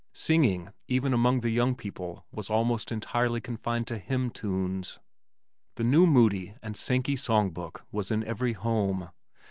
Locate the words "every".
8.23-8.53